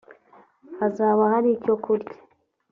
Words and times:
Hazaba 0.79 1.23
hari 1.33 1.49
icyo 1.57 1.75
kurya 1.83 2.13